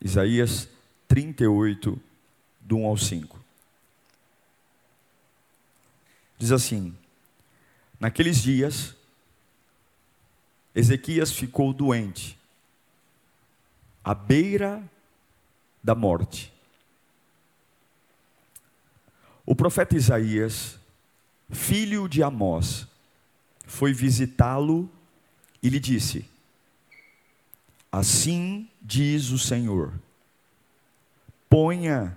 [0.00, 0.68] Isaías
[1.08, 2.00] 38,
[2.60, 3.38] do 1 ao 5.
[6.38, 6.96] Diz assim:
[7.98, 8.94] Naqueles dias,
[10.74, 12.38] Ezequias ficou doente,
[14.04, 14.82] à beira
[15.82, 16.52] da morte.
[19.46, 20.78] O profeta Isaías,
[21.50, 22.86] filho de Amós,
[23.64, 24.90] foi visitá-lo
[25.62, 26.28] e lhe disse:
[27.96, 29.90] Assim diz o Senhor:
[31.48, 32.14] ponha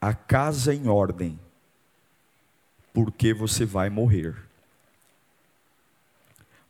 [0.00, 1.38] a casa em ordem,
[2.94, 4.34] porque você vai morrer.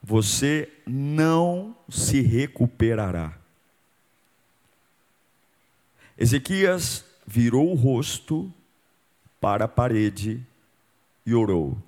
[0.02, 3.38] Você não se recuperará.
[6.18, 8.52] Ezequias virou o rosto
[9.40, 10.44] para a parede
[11.24, 11.78] e orou.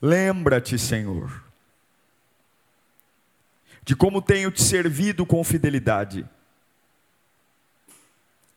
[0.00, 1.47] Lembra-te, Senhor
[3.88, 6.28] de como tenho te servido com fidelidade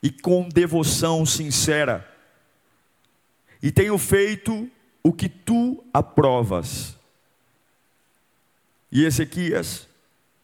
[0.03, 2.05] e com devoção sincera,
[3.63, 4.69] e tenho feito
[5.01, 6.97] o que tu aprovas.
[8.91, 9.87] E Ezequias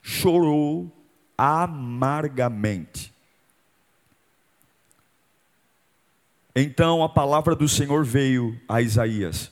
[0.01, 0.89] chorou
[1.37, 3.13] amargamente.
[6.55, 9.51] Então a palavra do Senhor veio a Isaías.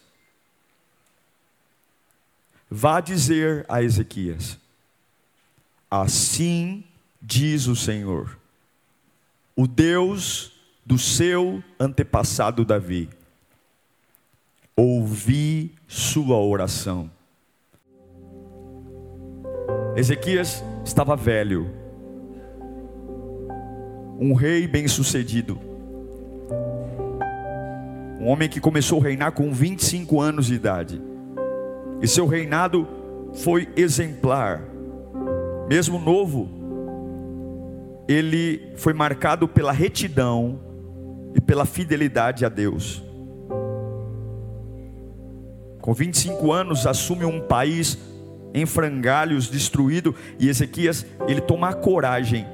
[2.72, 4.64] Vá dizer a Ezequias:
[5.89, 6.83] Assim
[7.22, 8.38] diz o Senhor,
[9.55, 10.52] o Deus
[10.86, 13.09] do seu antepassado Davi.
[14.76, 17.09] Ouvi sua oração.
[19.95, 21.71] Ezequias estava velho,
[24.20, 25.58] um rei bem-sucedido,
[28.20, 31.02] um homem que começou a reinar com 25 anos de idade,
[32.02, 32.86] e seu reinado
[33.33, 34.61] foi exemplar
[35.67, 36.48] mesmo novo,
[38.08, 40.59] ele foi marcado pela retidão
[41.33, 43.03] e pela fidelidade a Deus.
[45.81, 47.98] Com 25 anos, assume um país
[48.53, 52.45] em frangalhos, destruído, e Ezequias, ele toma a coragem,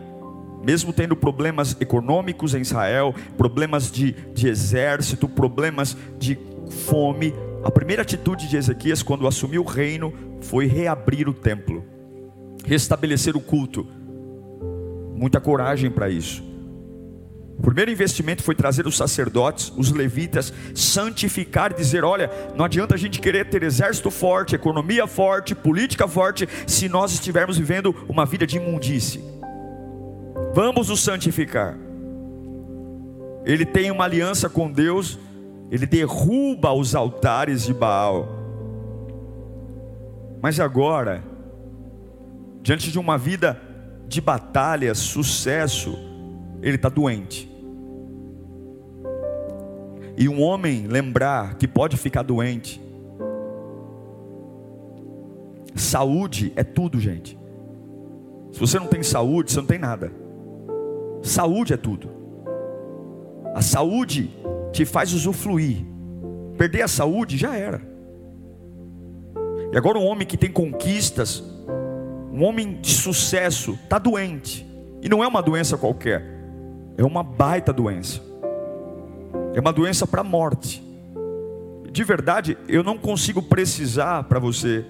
[0.65, 6.39] mesmo tendo problemas econômicos em Israel, problemas de, de exército, problemas de
[6.87, 7.33] fome,
[7.63, 11.90] a primeira atitude de Ezequias, quando assumiu o reino, foi reabrir o templo
[12.65, 13.87] restabelecer o culto.
[15.15, 16.51] Muita coragem para isso.
[17.57, 22.97] O primeiro investimento foi trazer os sacerdotes, os levitas, santificar dizer: olha, não adianta a
[22.97, 28.47] gente querer ter exército forte, economia forte, política forte, se nós estivermos vivendo uma vida
[28.47, 29.23] de imundície.
[30.55, 31.77] Vamos o santificar.
[33.45, 35.19] Ele tem uma aliança com Deus,
[35.69, 38.27] ele derruba os altares de Baal.
[40.41, 41.23] Mas agora,
[42.61, 43.59] diante de uma vida
[44.07, 45.97] de batalha, sucesso,
[46.61, 47.49] ele está doente.
[50.17, 52.81] E um homem lembrar que pode ficar doente.
[55.75, 57.39] Saúde é tudo, gente.
[58.51, 60.11] Se você não tem saúde, você não tem nada.
[61.23, 62.09] Saúde é tudo.
[63.55, 64.29] A saúde
[64.71, 65.85] te faz usufruir.
[66.57, 67.81] Perder a saúde já era.
[69.71, 71.41] E agora um homem que tem conquistas,
[72.31, 74.65] um homem de sucesso está doente.
[75.01, 76.23] E não é uma doença qualquer,
[76.97, 78.21] é uma baita doença.
[79.53, 80.81] É uma doença para a morte.
[81.91, 84.85] De verdade, eu não consigo precisar para você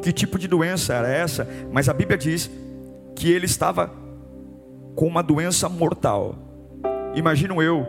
[0.00, 2.50] que tipo de doença era essa, mas a Bíblia diz
[3.16, 3.90] que ele estava
[4.94, 6.36] com uma doença mortal.
[7.14, 7.86] Imagino eu,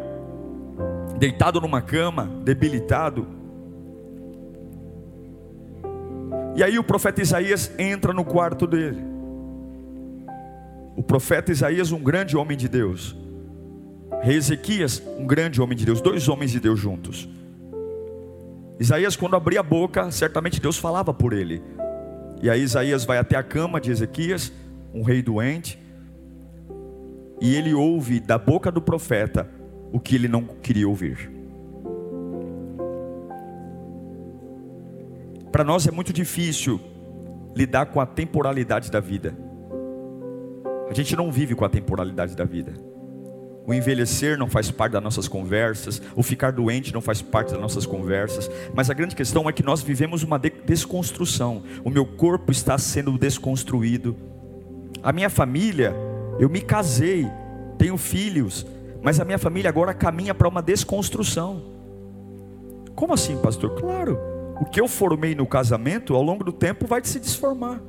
[1.20, 3.28] deitado numa cama, debilitado,
[6.56, 9.02] E aí o profeta Isaías entra no quarto dele.
[10.96, 13.16] O profeta Isaías, um grande homem de Deus.
[14.22, 17.28] Rei Ezequias, um grande homem de Deus, dois homens de Deus juntos.
[18.80, 21.62] Isaías, quando abria a boca, certamente Deus falava por ele.
[22.42, 24.52] E aí Isaías vai até a cama de Ezequias,
[24.94, 25.80] um rei doente,
[27.42, 29.50] e ele ouve da boca do profeta
[29.92, 31.33] o que ele não queria ouvir.
[35.54, 36.82] Para nós é muito difícil
[37.56, 39.38] lidar com a temporalidade da vida.
[40.90, 42.74] A gente não vive com a temporalidade da vida.
[43.64, 47.62] O envelhecer não faz parte das nossas conversas, o ficar doente não faz parte das
[47.62, 51.62] nossas conversas, mas a grande questão é que nós vivemos uma desconstrução.
[51.84, 54.18] O meu corpo está sendo desconstruído.
[55.04, 55.94] A minha família,
[56.40, 57.28] eu me casei,
[57.78, 58.66] tenho filhos,
[59.04, 61.62] mas a minha família agora caminha para uma desconstrução.
[62.96, 63.80] Como assim, pastor?
[63.80, 67.82] Claro, o que eu formei no casamento, ao longo do tempo, vai se desformar.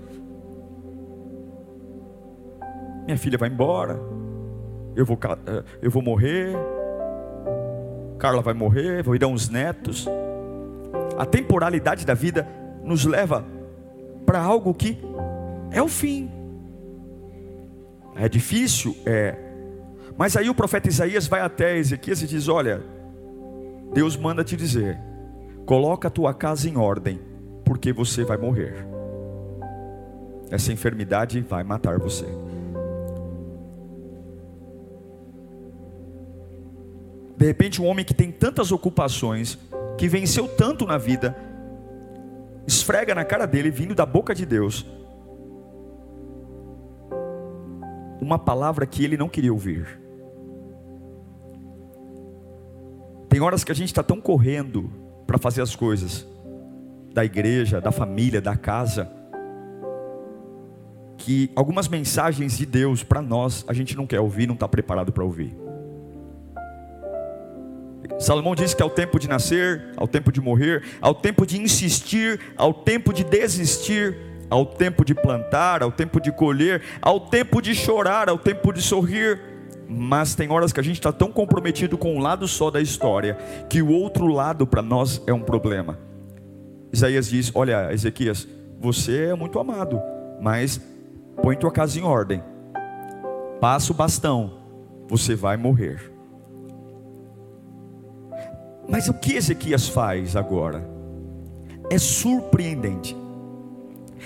[3.05, 4.01] Minha filha vai embora,
[4.97, 6.55] eu vou, eh, eu vou morrer,
[8.19, 10.09] Carla vai morrer, vou dar uns netos.
[11.19, 12.49] A temporalidade da vida
[12.83, 13.45] nos leva
[14.25, 14.99] para algo que
[15.71, 16.31] é o fim.
[18.17, 19.37] É difícil, é.
[20.17, 22.83] Mas aí o profeta Isaías vai até Ezequias e diz: Olha,
[23.93, 24.99] Deus manda te dizer,
[25.65, 27.21] coloca a tua casa em ordem,
[27.65, 28.87] porque você vai morrer.
[30.51, 32.27] Essa enfermidade vai matar você.
[37.37, 39.59] De repente, um homem que tem tantas ocupações,
[39.99, 41.37] que venceu tanto na vida,
[42.67, 44.87] esfrega na cara dele, vindo da boca de Deus,
[48.21, 50.01] uma palavra que ele não queria ouvir.
[53.29, 55.04] Tem horas que a gente está tão correndo
[55.35, 56.25] para fazer as coisas,
[57.13, 59.11] da igreja, da família, da casa,
[61.19, 65.11] que algumas mensagens de Deus para nós a gente não quer ouvir, não está preparado
[65.11, 65.53] para ouvir.
[68.21, 72.39] Salomão diz que ao tempo de nascer, ao tempo de morrer, ao tempo de insistir,
[72.57, 74.17] ao tempo de desistir,
[74.49, 78.81] ao tempo de plantar, ao tempo de colher, ao tempo de chorar, ao tempo de
[78.81, 79.54] sorrir.
[79.89, 83.37] Mas tem horas que a gente está tão comprometido com um lado só da história,
[83.69, 85.99] que o outro lado para nós é um problema.
[86.93, 88.49] Isaías diz: Olha, Ezequias,
[88.81, 90.01] você é muito amado,
[90.41, 90.81] mas
[91.43, 92.43] põe tua casa em ordem,
[93.61, 94.59] passa o bastão,
[95.09, 96.13] você vai morrer.
[98.89, 100.87] Mas o que Ezequias faz agora?
[101.91, 103.17] É surpreendente.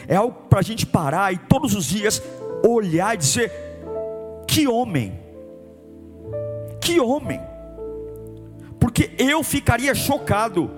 [0.07, 2.23] É algo para a gente parar e todos os dias
[2.65, 3.53] olhar e dizer:
[4.47, 5.19] que homem,
[6.89, 7.39] que homem,
[8.81, 10.71] porque eu ficaria chocado.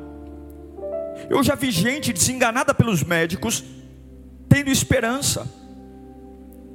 [1.28, 3.62] Eu já vi gente desenganada pelos médicos,
[4.48, 5.46] tendo esperança.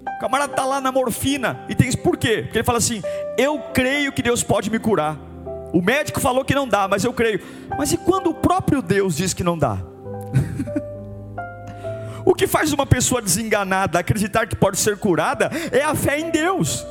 [0.07, 2.43] O camarada está lá na morfina e tem por quê?
[2.43, 3.03] Porque ele fala assim:
[3.37, 5.17] Eu creio que Deus pode me curar.
[5.73, 7.41] O médico falou que não dá, mas eu creio.
[7.77, 9.79] Mas e quando o próprio Deus diz que não dá?
[12.23, 16.29] o que faz uma pessoa desenganada acreditar que pode ser curada é a fé em
[16.29, 16.85] Deus.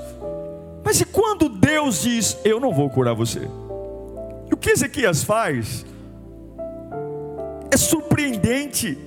[0.84, 3.48] Mas e quando Deus diz: Eu não vou curar você?
[4.50, 5.86] E o que Ezequias faz?
[7.70, 8.98] É surpreendente.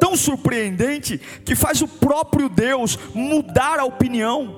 [0.00, 4.56] Tão surpreendente que faz o próprio Deus mudar a opinião.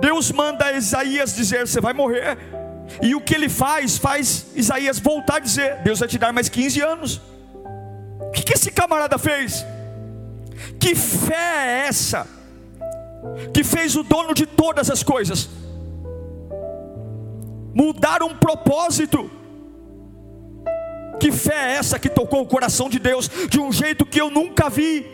[0.00, 2.38] Deus manda Isaías dizer: Você vai morrer.
[3.02, 3.98] E o que ele faz?
[3.98, 7.20] Faz Isaías voltar a dizer: Deus vai te dar mais 15 anos.
[8.20, 9.66] O que, que esse camarada fez?
[10.78, 12.39] Que fé é essa?
[13.52, 15.48] Que fez o dono de todas as coisas
[17.74, 19.30] mudar um propósito.
[21.18, 24.30] Que fé é essa que tocou o coração de Deus de um jeito que eu
[24.30, 25.06] nunca vi?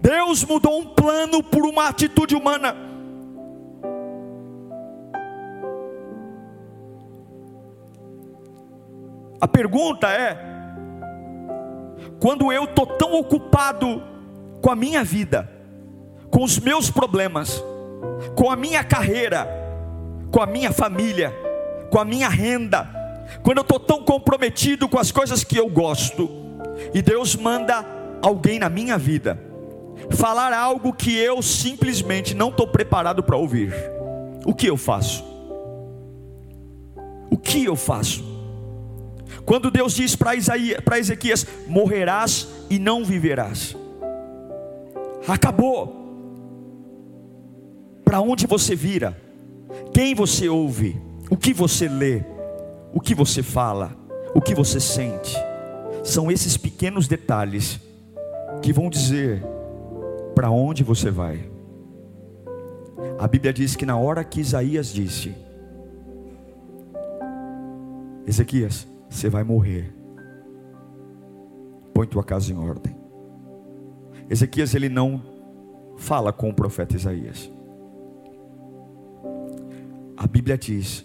[0.00, 2.76] Deus mudou um plano por uma atitude humana.
[9.40, 10.38] A pergunta é:
[12.20, 14.02] quando eu estou tão ocupado
[14.62, 15.50] com a minha vida,
[16.30, 17.62] com os meus problemas,
[18.34, 19.48] com a minha carreira,
[20.30, 21.34] com a minha família,
[21.90, 22.88] com a minha renda,
[23.42, 26.28] quando eu estou tão comprometido com as coisas que eu gosto,
[26.92, 27.84] e Deus manda
[28.22, 29.40] alguém na minha vida
[30.10, 33.72] falar algo que eu simplesmente não estou preparado para ouvir,
[34.44, 35.24] o que eu faço?
[37.30, 38.24] O que eu faço?
[39.44, 40.34] Quando Deus diz para
[40.98, 43.76] Ezequias: morrerás e não viverás.
[45.26, 46.05] Acabou.
[48.06, 49.20] Para onde você vira?
[49.92, 51.02] Quem você ouve?
[51.28, 52.22] O que você lê?
[52.94, 53.96] O que você fala?
[54.32, 55.36] O que você sente?
[56.04, 57.80] São esses pequenos detalhes
[58.62, 59.42] que vão dizer
[60.36, 61.50] para onde você vai.
[63.18, 65.34] A Bíblia diz que na hora que Isaías disse:
[68.24, 69.92] Ezequias, você vai morrer.
[71.92, 72.96] Põe tua casa em ordem.
[74.30, 75.20] Ezequias ele não
[75.96, 77.55] fala com o profeta Isaías.
[80.16, 81.04] A Bíblia diz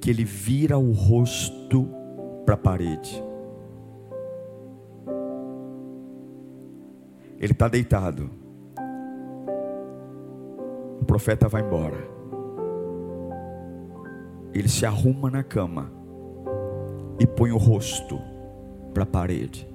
[0.00, 1.88] que ele vira o rosto
[2.44, 3.22] para a parede.
[7.38, 8.30] Ele está deitado.
[11.00, 11.98] O profeta vai embora.
[14.54, 15.90] Ele se arruma na cama
[17.18, 18.18] e põe o rosto
[18.94, 19.68] para a parede.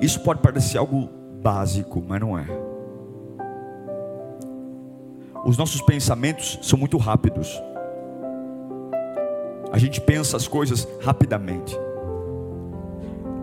[0.00, 1.08] Isso pode parecer algo
[1.42, 2.75] básico, mas não é.
[5.46, 7.62] Os nossos pensamentos são muito rápidos.
[9.70, 11.72] A gente pensa as coisas rapidamente.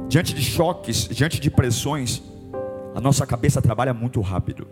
[0.09, 2.21] Diante de choques, diante de pressões,
[2.93, 4.67] a nossa cabeça trabalha muito rápido.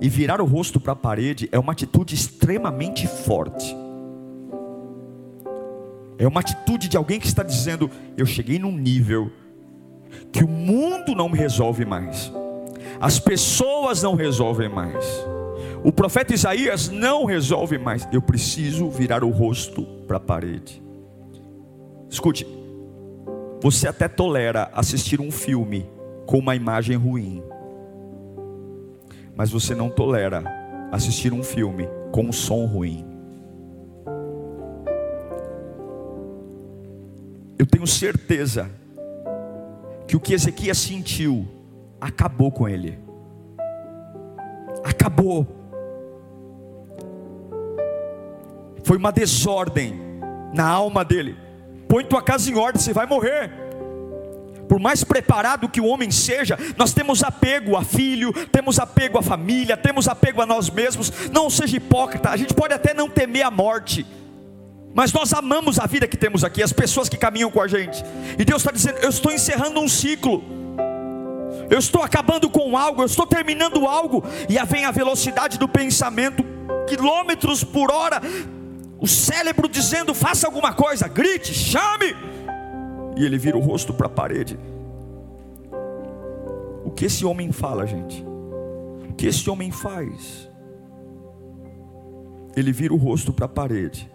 [0.00, 3.76] E virar o rosto para a parede é uma atitude extremamente forte.
[6.18, 9.30] É uma atitude de alguém que está dizendo: Eu cheguei num nível
[10.32, 12.32] que o mundo não me resolve mais,
[13.00, 15.04] as pessoas não resolvem mais,
[15.84, 18.08] o profeta Isaías não resolve mais.
[18.12, 20.82] Eu preciso virar o rosto para a parede.
[22.10, 22.46] Escute,
[23.62, 25.88] você até tolera assistir um filme
[26.26, 27.42] com uma imagem ruim,
[29.36, 30.44] mas você não tolera
[30.90, 33.04] assistir um filme com um som ruim.
[37.58, 38.70] Eu tenho certeza
[40.06, 41.46] que o que Ezequias sentiu
[42.00, 42.98] acabou com ele.
[44.84, 45.46] Acabou.
[48.84, 50.00] Foi uma desordem
[50.52, 51.36] na alma dele.
[51.88, 53.50] Põe tua casa em ordem, você vai morrer.
[54.68, 59.22] Por mais preparado que o homem seja, nós temos apego a filho, temos apego à
[59.22, 61.30] família, temos apego a nós mesmos.
[61.30, 64.06] Não seja hipócrita, a gente pode até não temer a morte,
[64.94, 68.04] mas nós amamos a vida que temos aqui, as pessoas que caminham com a gente.
[68.38, 70.57] E Deus está dizendo: Eu estou encerrando um ciclo.
[71.70, 76.42] Eu estou acabando com algo, eu estou terminando algo, e vem a velocidade do pensamento,
[76.86, 78.20] quilômetros por hora,
[78.98, 82.16] o cérebro dizendo: faça alguma coisa, grite, chame,
[83.16, 84.58] e ele vira o rosto para a parede.
[86.84, 88.24] O que esse homem fala, gente?
[89.08, 90.48] O que esse homem faz?
[92.56, 94.10] Ele vira o rosto para a parede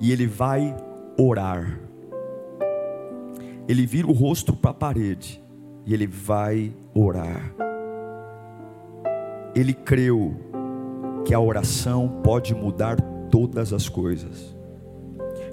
[0.00, 0.74] e ele vai
[1.18, 1.78] orar.
[3.68, 5.42] Ele vira o rosto para a parede
[5.86, 7.52] e ele vai orar.
[9.54, 10.34] Ele creu
[11.24, 13.00] que a oração pode mudar
[13.30, 14.54] todas as coisas.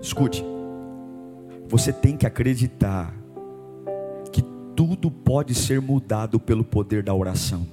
[0.02, 0.44] Escute,
[1.68, 3.14] você tem que acreditar
[4.32, 4.42] que
[4.76, 7.68] tudo pode ser mudado pelo poder da oração.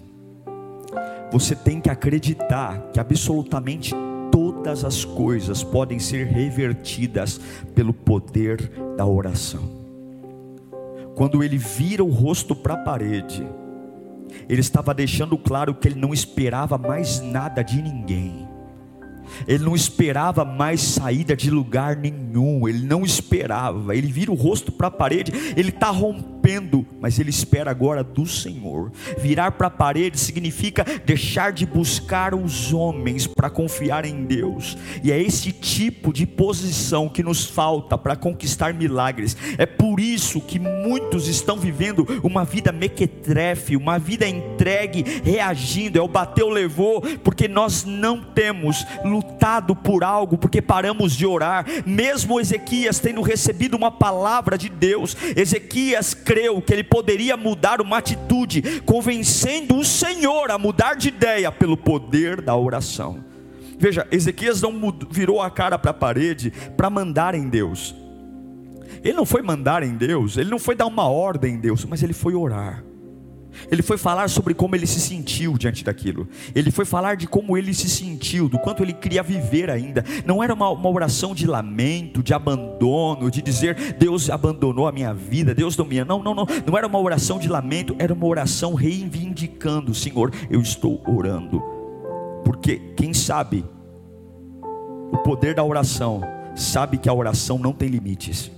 [1.31, 3.95] Você tem que acreditar que absolutamente
[4.31, 7.41] todas as coisas podem ser revertidas
[7.75, 9.84] pelo poder da oração.
[11.15, 13.47] Quando ele vira o rosto para a parede,
[14.49, 18.49] ele estava deixando claro que ele não esperava mais nada de ninguém.
[19.47, 23.97] Ele não esperava mais saída de lugar nenhum, ele não esperava.
[23.97, 26.34] Ele vira o rosto para a parede, ele está rompendo,
[27.01, 28.93] mas ele espera agora do Senhor.
[29.19, 35.11] Virar para a parede significa deixar de buscar os homens para confiar em Deus, e
[35.11, 39.37] é esse tipo de posição que nos falta para conquistar milagres.
[39.57, 46.03] É por isso que muitos estão vivendo uma vida mequetrefe, uma vida entregue, reagindo, é
[46.03, 52.41] o bateu, levou, porque nós não temos lutado por algo, porque paramos de orar, mesmo
[52.41, 58.81] Ezequias tendo recebido uma palavra de Deus, Ezequias creu que ele poderia mudar uma atitude,
[58.81, 63.25] convencendo o Senhor a mudar de ideia pelo poder da oração.
[63.79, 67.95] Veja, Ezequias não virou a cara para a parede para mandar em Deus.
[69.05, 72.03] Ele não foi mandar em Deus, ele não foi dar uma ordem em Deus, mas
[72.03, 72.83] ele foi orar.
[73.71, 76.29] Ele foi falar sobre como ele se sentiu diante daquilo.
[76.55, 80.05] Ele foi falar de como ele se sentiu, do quanto ele queria viver ainda.
[80.25, 85.13] Não era uma, uma oração de lamento, de abandono, de dizer Deus abandonou a minha
[85.13, 86.05] vida, Deus não me.
[86.05, 86.47] Não, não, não.
[86.67, 91.63] Não era uma oração de lamento, era uma oração reivindicando: Senhor, eu estou orando.
[92.45, 93.65] Porque quem sabe
[95.13, 96.21] o poder da oração,
[96.55, 98.51] sabe que a oração não tem limites.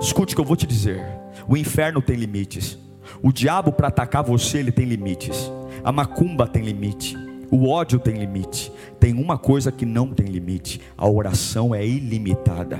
[0.00, 1.04] Escute o que eu vou te dizer:
[1.48, 2.78] o inferno tem limites.
[3.26, 5.50] O diabo para atacar você, ele tem limites.
[5.82, 7.18] A macumba tem limite.
[7.50, 8.70] O ódio tem limite.
[9.00, 12.78] Tem uma coisa que não tem limite: a oração é ilimitada.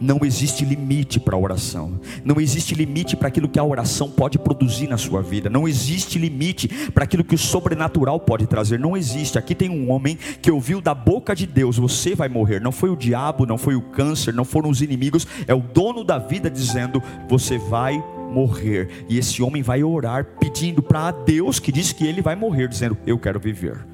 [0.00, 2.00] Não existe limite para a oração.
[2.24, 5.50] Não existe limite para aquilo que a oração pode produzir na sua vida.
[5.50, 8.78] Não existe limite para aquilo que o sobrenatural pode trazer.
[8.78, 9.36] Não existe.
[9.36, 12.60] Aqui tem um homem que ouviu da boca de Deus: você vai morrer.
[12.60, 15.26] Não foi o diabo, não foi o câncer, não foram os inimigos.
[15.48, 18.88] É o dono da vida dizendo: você vai morrer morrer.
[19.08, 22.96] E esse homem vai orar pedindo para Deus que diz que ele vai morrer, dizendo:
[23.06, 23.84] Eu quero viver.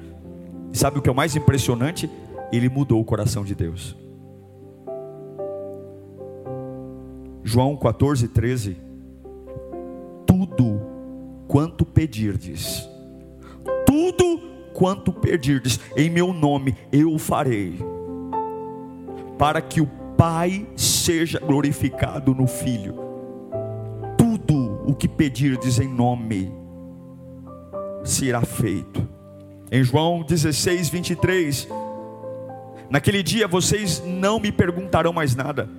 [0.71, 2.09] E sabe o que é o mais impressionante?
[2.51, 3.95] Ele mudou o coração de Deus.
[7.43, 8.77] João 14, 13.
[10.25, 10.79] Tudo
[11.47, 12.87] quanto pedirdes,
[13.85, 14.39] tudo
[14.73, 17.79] quanto pedirdes, em meu nome eu farei,
[19.37, 23.08] para que o Pai seja glorificado no Filho.
[24.89, 26.51] O que pedirdes em nome
[28.03, 29.07] será feito.
[29.71, 31.67] Em João 16, 23,
[32.89, 35.69] naquele dia vocês não me perguntarão mais nada,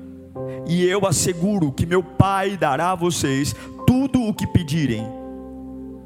[0.65, 3.53] e eu asseguro que meu Pai dará a vocês
[3.85, 5.05] tudo o que pedirem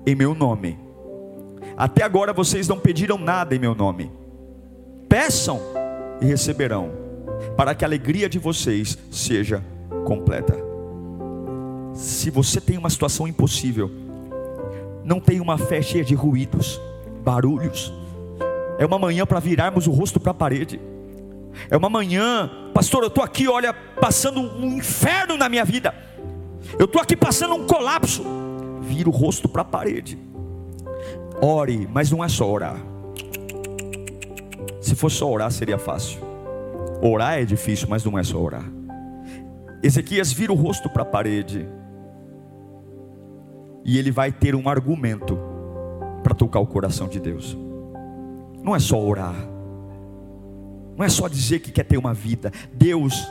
[0.07, 0.79] em meu nome.
[1.77, 4.11] Até agora vocês não pediram nada em meu nome.
[5.11, 5.61] Peçam
[6.23, 6.91] e receberão,
[7.55, 9.63] para que a alegria de vocês seja
[10.07, 10.64] completa.
[11.95, 13.91] Se você tem uma situação impossível,
[15.05, 16.81] não tem uma fé cheia de ruídos,
[17.23, 17.93] barulhos.
[18.79, 20.81] É uma manhã para virarmos o rosto para a parede.
[21.71, 25.95] É uma manhã, pastor, eu estou aqui, olha, passando um inferno na minha vida.
[26.79, 28.25] Eu estou aqui passando um colapso.
[28.83, 30.19] Vira o rosto para a parede.
[31.41, 32.77] Ore, mas não é só orar.
[34.81, 36.19] Se fosse só orar, seria fácil.
[37.01, 38.65] Orar é difícil, mas não é só orar.
[39.83, 41.69] Ezequias vira o rosto para a parede.
[43.85, 45.39] E ele vai ter um argumento
[46.23, 47.57] para tocar o coração de Deus.
[48.63, 49.37] Não é só orar.
[50.97, 52.51] Não é só dizer que quer ter uma vida.
[52.73, 53.29] Deus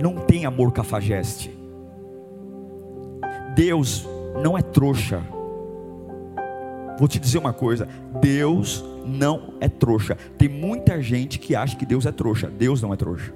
[0.00, 1.50] não tem amor cafajeste.
[3.54, 4.08] Deus
[4.42, 5.22] não é trouxa.
[6.98, 7.88] Vou te dizer uma coisa:
[8.20, 10.16] Deus não é trouxa.
[10.38, 12.48] Tem muita gente que acha que Deus é trouxa.
[12.48, 13.32] Deus não é trouxa.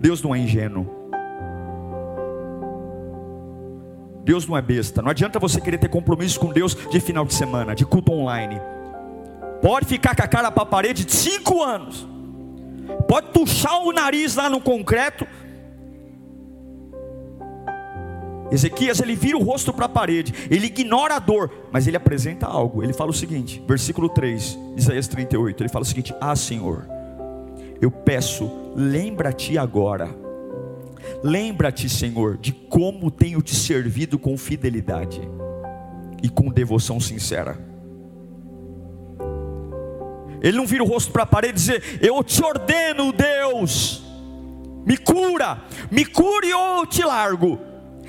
[0.00, 1.01] Deus não é ingênuo.
[4.24, 5.02] Deus não é besta.
[5.02, 8.60] Não adianta você querer ter compromisso com Deus de final de semana, de culto online.
[9.60, 12.06] Pode ficar com a cara para a parede de cinco anos.
[13.08, 15.26] Pode puxar o nariz lá no concreto.
[18.50, 22.46] Ezequias ele vira o rosto para a parede, ele ignora a dor, mas ele apresenta
[22.46, 22.82] algo.
[22.82, 25.62] Ele fala o seguinte, versículo 3, Isaías 38.
[25.62, 26.86] Ele fala o seguinte: Ah, Senhor,
[27.80, 30.14] eu peço, lembra-te agora
[31.22, 35.20] Lembra-te, Senhor, de como tenho te servido com fidelidade
[36.22, 37.58] e com devoção sincera.
[40.42, 44.02] Ele não vira o rosto para a parede e dizer: Eu te ordeno, Deus,
[44.84, 47.60] me cura, me cure ou eu te largo.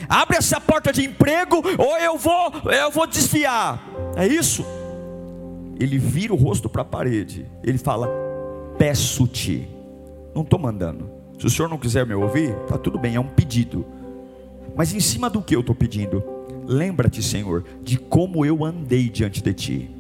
[0.09, 3.87] Abre essa porta de emprego ou eu vou, eu vou desviar.
[4.15, 4.65] É isso.
[5.79, 7.45] Ele vira o rosto para a parede.
[7.63, 8.09] Ele fala:
[8.77, 9.67] Peço-te.
[10.33, 11.12] Não estou mandando.
[11.39, 13.85] Se o senhor não quiser me ouvir, está tudo bem, é um pedido.
[14.75, 16.23] Mas em cima do que eu estou pedindo?
[16.65, 19.91] Lembra-te, Senhor, de como eu andei diante de ti.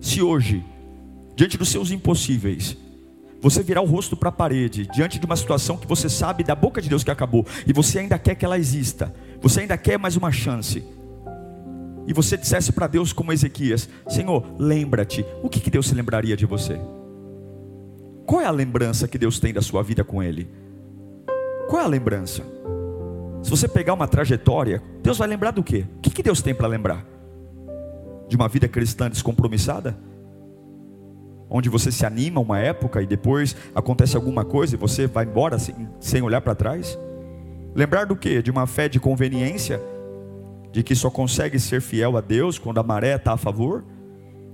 [0.00, 0.64] Se hoje,
[1.36, 2.76] diante dos seus impossíveis,
[3.40, 6.54] você virar o rosto para a parede, diante de uma situação que você sabe da
[6.54, 9.98] boca de Deus que acabou, e você ainda quer que ela exista, você ainda quer
[9.98, 10.82] mais uma chance,
[12.06, 16.36] e você dissesse para Deus como Ezequias: Senhor, lembra-te, o que, que Deus se lembraria
[16.36, 16.80] de você?
[18.30, 20.48] Qual é a lembrança que Deus tem da sua vida com Ele?
[21.68, 22.44] Qual é a lembrança?
[23.42, 25.84] Se você pegar uma trajetória, Deus vai lembrar do quê?
[25.96, 27.04] O que Deus tem para lembrar?
[28.28, 29.98] De uma vida cristã descompromissada?
[31.50, 35.58] Onde você se anima uma época e depois acontece alguma coisa e você vai embora
[35.58, 36.96] sem, sem olhar para trás?
[37.74, 38.40] Lembrar do quê?
[38.40, 39.82] De uma fé de conveniência?
[40.70, 43.84] De que só consegue ser fiel a Deus quando a maré está a favor?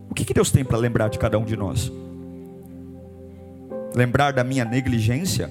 [0.08, 1.92] O que Deus tem para lembrar de cada um de nós?
[3.96, 5.50] Lembrar da minha negligência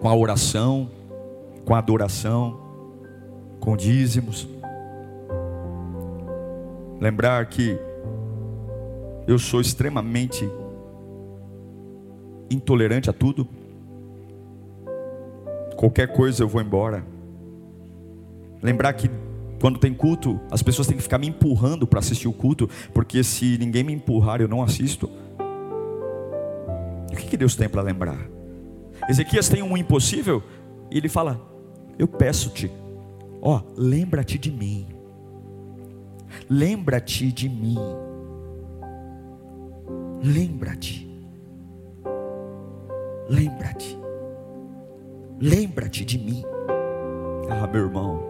[0.00, 0.90] com a oração,
[1.64, 2.60] com a adoração,
[3.60, 4.48] com dízimos.
[7.00, 7.78] Lembrar que
[9.28, 10.44] eu sou extremamente
[12.50, 13.46] intolerante a tudo.
[15.76, 17.04] Qualquer coisa eu vou embora.
[18.60, 19.08] Lembrar que
[19.60, 23.22] quando tem culto, as pessoas têm que ficar me empurrando para assistir o culto, porque
[23.22, 25.08] se ninguém me empurrar, eu não assisto.
[27.12, 28.18] O que, Deus tem para lembrar?
[29.08, 30.42] Ezequias tem um impossível
[30.90, 31.40] e ele fala:
[31.98, 32.70] Eu peço-te,
[33.40, 34.86] ó, lembra-te de mim.
[36.48, 37.76] Lembra-te de mim.
[40.24, 41.08] Lembra-te.
[43.28, 43.98] Lembra-te.
[45.40, 46.42] Lembra-te de mim.
[47.50, 48.22] Ah, meu irmão,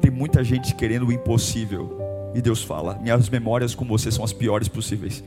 [0.00, 1.98] tem muita gente querendo o impossível.
[2.34, 5.24] E Deus fala: Minhas memórias com você são as piores possíveis.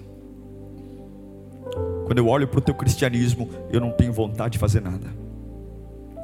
[2.05, 5.07] Quando eu olho para o teu cristianismo, eu não tenho vontade de fazer nada.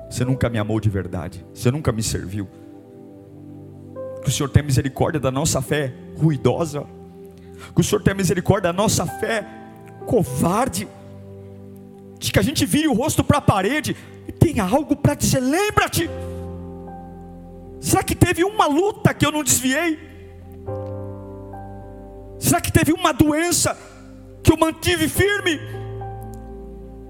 [0.10, 1.46] Você nunca me amou de verdade.
[1.54, 2.48] Você nunca me serviu.
[4.22, 6.86] Que o Senhor tenha misericórdia da nossa fé ruidosa.
[7.74, 9.46] Que o Senhor tenha misericórdia da nossa fé
[10.06, 10.88] covarde.
[12.20, 13.96] de que a gente vire o rosto para a parede
[14.28, 16.10] e tenha algo para dizer: lembra-te.
[17.80, 20.00] Será que teve uma luta que eu não desviei?
[22.40, 23.78] Será que teve uma doença
[24.48, 25.60] que eu mantive firme?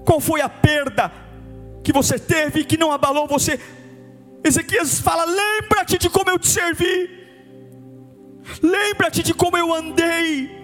[0.04, 1.12] Qual foi a perda
[1.84, 3.60] que você teve que não abalou você?
[4.42, 7.08] Ezequias fala: lembra-te de como eu te servi,
[8.60, 10.58] lembra-te de como eu andei.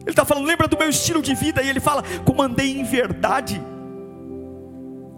[0.00, 2.82] Ele está falando, lembra do meu estilo de vida, e ele fala, como andei em
[2.82, 3.62] verdade.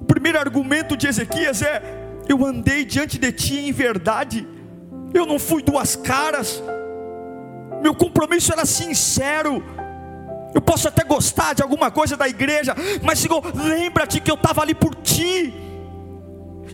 [0.01, 1.83] O primeiro argumento de Ezequias é:
[2.29, 4.47] eu andei diante de ti em verdade,
[5.15, 6.63] eu não fui duas caras,
[7.81, 9.81] meu compromisso era sincero.
[10.55, 14.63] Eu posso até gostar de alguma coisa da igreja, mas Senhor, lembra-te que eu estava
[14.63, 15.55] ali por ti.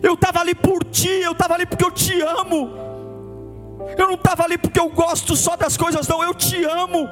[0.01, 2.71] Eu estava ali por ti, eu estava ali porque eu te amo.
[3.97, 7.09] Eu não estava ali porque eu gosto só das coisas, não, eu te amo.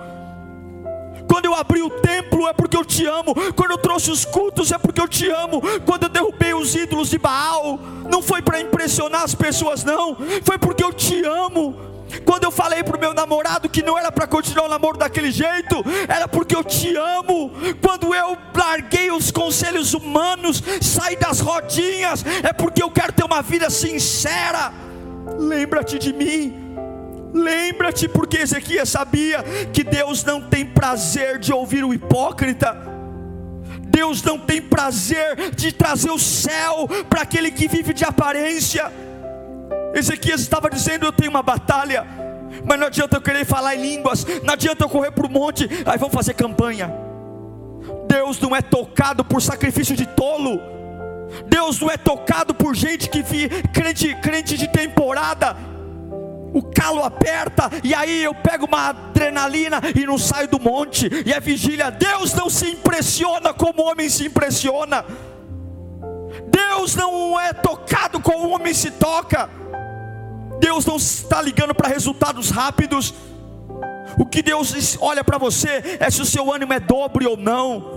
[1.27, 3.35] Quando eu abri o templo é porque eu te amo.
[3.53, 5.61] Quando eu trouxe os cultos é porque eu te amo.
[5.85, 7.77] Quando eu derrubei os ídolos de Baal,
[8.09, 10.15] não foi para impressionar as pessoas, não.
[10.43, 11.75] Foi porque eu te amo.
[12.27, 15.31] Quando eu falei para o meu namorado que não era para continuar o namoro daquele
[15.31, 17.53] jeito, era porque eu te amo.
[17.81, 23.41] Quando eu larguei os conselhos humanos, saí das rodinhas, é porque eu quero ter uma
[23.41, 24.73] vida sincera.
[25.39, 26.53] Lembra-te de mim.
[27.33, 32.75] Lembra-te, porque Ezequias sabia que Deus não tem prazer de ouvir o hipócrita.
[33.87, 38.91] Deus não tem prazer de trazer o céu para aquele que vive de aparência.
[39.93, 42.05] Ezequias estava dizendo: Eu tenho uma batalha,
[42.65, 45.67] mas não adianta eu querer falar em línguas, não adianta eu correr para o monte,
[45.85, 46.93] aí vamos fazer campanha.
[48.07, 50.59] Deus não é tocado por sacrifício de tolo,
[51.47, 55.55] Deus não é tocado por gente que vi, crente, crente de temporada.
[56.53, 61.33] O calo aperta, e aí eu pego uma adrenalina e não saio do monte, e
[61.33, 61.91] é vigília.
[61.91, 65.05] Deus não se impressiona como o homem se impressiona.
[66.77, 69.49] Deus não é tocado como o homem se toca.
[70.59, 73.15] Deus não está ligando para resultados rápidos.
[74.15, 77.95] O que Deus olha para você é se o seu ânimo é dobre ou não.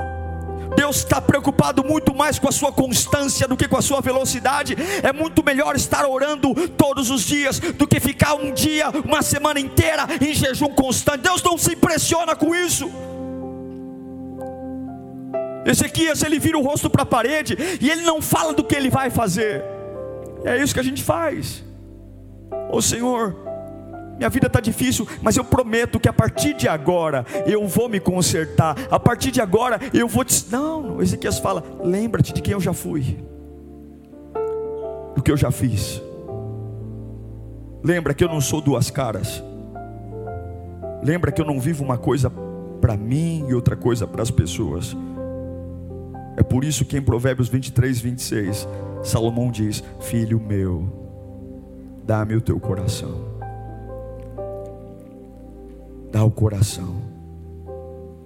[0.75, 4.75] Deus está preocupado muito mais com a sua constância do que com a sua velocidade.
[5.03, 9.61] É muito melhor estar orando todos os dias do que ficar um dia, uma semana
[9.61, 11.19] inteira em jejum constante.
[11.19, 12.91] Deus não se impressiona com isso.
[15.65, 18.91] Ezequias ele vira o rosto para a parede e ele não fala do que ele
[18.91, 19.63] vai fazer.
[20.45, 21.65] É isso que a gente faz.
[22.71, 23.37] Ô oh, Senhor,
[24.17, 27.99] minha vida está difícil, mas eu prometo que a partir de agora eu vou me
[27.99, 28.77] consertar.
[28.91, 30.47] A partir de agora eu vou te.
[30.51, 33.19] Não, Ezequias fala: lembra-te de quem eu já fui,
[35.15, 36.03] do que eu já fiz.
[37.83, 39.43] Lembra que eu não sou duas caras.
[41.03, 42.31] Lembra que eu não vivo uma coisa
[42.79, 44.95] para mim e outra coisa para as pessoas.
[46.41, 48.67] É por isso que em Provérbios 23, 26,
[49.05, 50.89] Salomão diz: Filho meu,
[52.03, 53.29] Dá-me o teu coração.
[56.11, 57.03] Dá o coração.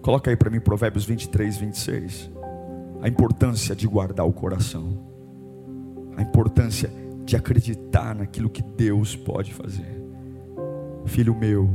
[0.00, 2.31] Coloca aí para mim Provérbios 23, 26.
[3.03, 4.96] A importância de guardar o coração.
[6.16, 6.88] A importância
[7.24, 10.00] de acreditar naquilo que Deus pode fazer.
[11.05, 11.68] Filho meu,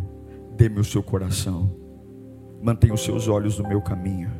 [0.55, 1.69] dê-me o seu coração.
[2.61, 4.38] Mantenha os seus olhos no meu caminho.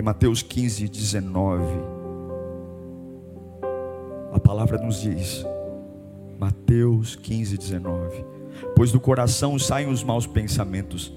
[0.00, 1.62] Em Mateus 15, 19,
[4.32, 5.44] a palavra nos diz:
[6.38, 8.24] Mateus 15, 19.
[8.74, 11.12] Pois do coração saem os maus pensamentos.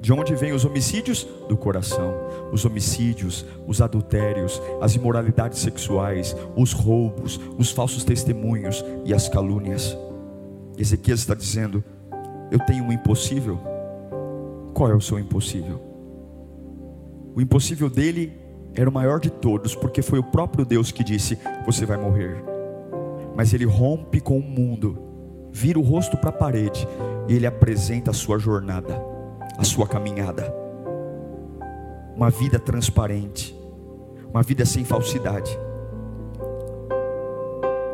[0.00, 1.28] De onde vêm os homicídios?
[1.48, 2.12] Do coração.
[2.50, 9.96] Os homicídios, os adultérios, as imoralidades sexuais, os roubos, os falsos testemunhos e as calúnias.
[10.76, 11.84] Ezequias está dizendo:
[12.50, 13.60] Eu tenho um impossível.
[14.74, 15.87] Qual é o seu impossível?
[17.38, 18.38] O impossível dele
[18.74, 22.58] era o maior de todos, porque foi o próprio Deus que disse: Você vai morrer
[23.38, 24.98] mas ele rompe com o mundo,
[25.52, 26.88] vira o rosto para a parede
[27.28, 29.00] e ele apresenta a sua jornada,
[29.56, 30.52] a sua caminhada.
[32.16, 33.56] Uma vida transparente,
[34.28, 35.56] uma vida sem falsidade.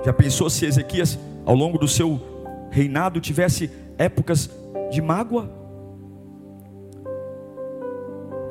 [0.02, 2.18] Já pensou se Ezequias, ao longo do seu
[2.70, 4.48] reinado, tivesse épocas
[4.90, 5.63] de mágoa?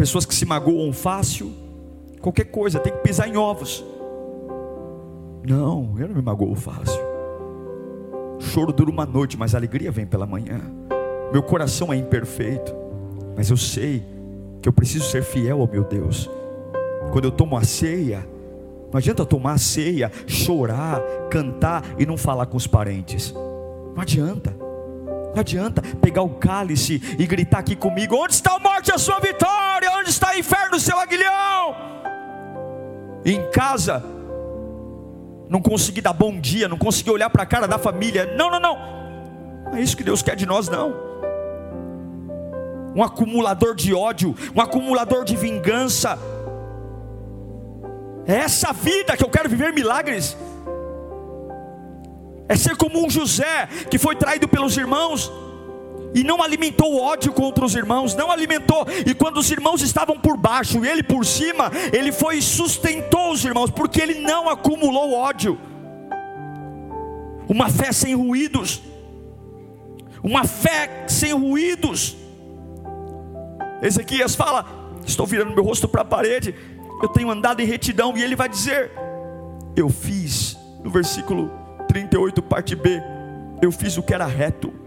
[0.03, 1.49] Pessoas que se magoam fácil,
[2.19, 3.85] qualquer coisa, tem que pisar em ovos.
[5.47, 7.01] Não, eu não me magoo fácil.
[8.37, 10.59] choro dura uma noite, mas a alegria vem pela manhã.
[11.31, 12.75] Meu coração é imperfeito,
[13.37, 14.03] mas eu sei
[14.61, 16.29] que eu preciso ser fiel ao meu Deus.
[17.13, 18.27] Quando eu tomo a ceia,
[18.91, 23.33] não adianta tomar a ceia, chorar, cantar e não falar com os parentes.
[23.95, 24.53] Não adianta.
[25.33, 29.19] Não adianta pegar o cálice e gritar aqui comigo: onde está a morte, a sua
[29.19, 29.91] vitória?
[29.99, 31.93] Onde está o inferno, seu aguilhão?
[33.25, 34.03] em casa,
[35.49, 38.35] não consegui dar bom dia, não consegui olhar para a cara da família.
[38.35, 38.77] Não, não, não.
[39.65, 40.93] Não é isso que Deus quer de nós, não.
[42.95, 46.17] Um acumulador de ódio, um acumulador de vingança.
[48.25, 50.37] É essa vida que eu quero viver milagres.
[52.47, 55.31] É ser como um José que foi traído pelos irmãos
[56.13, 58.85] e não alimentou ódio contra os irmãos, não alimentou.
[59.05, 63.31] E quando os irmãos estavam por baixo e ele por cima, ele foi e sustentou
[63.31, 65.59] os irmãos, porque ele não acumulou ódio.
[67.47, 68.81] Uma fé sem ruídos,
[70.23, 72.15] uma fé sem ruídos.
[73.81, 74.65] Ezequias fala:
[75.05, 76.55] Estou virando meu rosto para a parede,
[77.01, 78.91] eu tenho andado em retidão, e ele vai dizer:
[79.75, 81.62] Eu fiz, no versículo
[81.93, 83.01] 38, parte B,
[83.61, 84.83] eu fiz o que era reto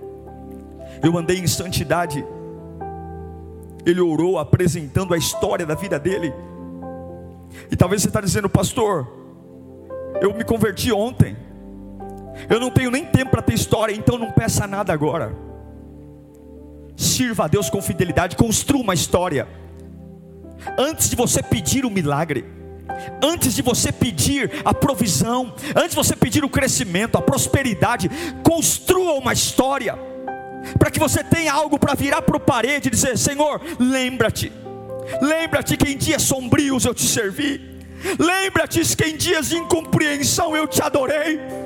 [1.03, 2.25] eu andei em santidade.
[3.85, 6.33] Ele orou apresentando a história da vida dele.
[7.71, 9.07] E talvez você está dizendo, pastor,
[10.21, 11.37] eu me converti ontem.
[12.49, 15.35] Eu não tenho nem tempo para ter história, então não peça nada agora.
[16.97, 19.47] Sirva a Deus com fidelidade, construa uma história.
[20.79, 22.45] Antes de você pedir o milagre,
[23.23, 28.11] antes de você pedir a provisão, antes de você pedir o crescimento, a prosperidade,
[28.43, 29.99] construa uma história
[30.79, 34.53] para que você tenha algo para virar para o parede e dizer: Senhor, lembra-te,
[35.21, 37.61] lembra-te que em dias sombrios eu te servi,
[38.19, 41.66] lembra-te que em dias de incompreensão eu te adorei.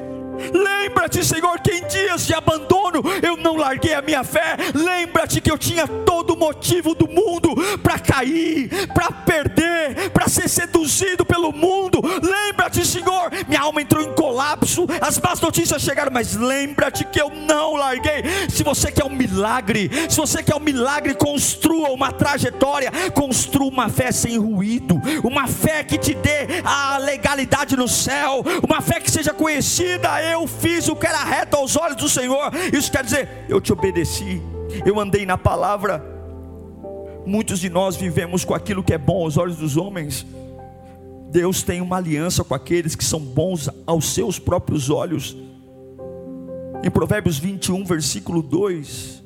[0.53, 4.57] Lembra-te, Senhor, que em dias de abandono eu não larguei a minha fé.
[4.75, 10.49] Lembra-te que eu tinha todo o motivo do mundo para cair, para perder, para ser
[10.49, 12.01] seduzido pelo mundo.
[12.23, 17.31] Lembra-te, Senhor, minha alma entrou em colapso, as más notícias chegaram, mas lembra-te que eu
[17.31, 18.23] não larguei.
[18.49, 23.89] Se você quer um milagre, se você quer um milagre, construa uma trajetória, construa uma
[23.89, 29.11] fé sem ruído, uma fé que te dê a legalidade no céu, uma fé que
[29.11, 32.51] seja conhecida eu fiz o que era reto aos olhos do Senhor.
[32.73, 34.43] Isso quer dizer, eu te obedeci,
[34.85, 36.05] eu andei na palavra.
[37.27, 40.27] Muitos de nós vivemos com aquilo que é bom aos olhos dos homens.
[41.31, 45.37] Deus tem uma aliança com aqueles que são bons aos seus próprios olhos.
[46.83, 49.23] Em Provérbios 21, versículo 2,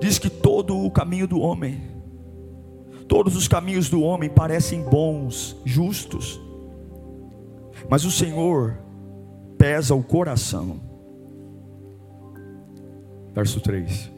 [0.00, 1.80] diz que todo o caminho do homem,
[3.08, 6.40] todos os caminhos do homem parecem bons, justos,
[7.88, 8.78] mas o Senhor
[9.58, 10.80] pesa o coração.
[13.34, 14.10] Verso 3: